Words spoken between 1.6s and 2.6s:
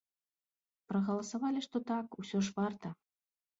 што так, усё ж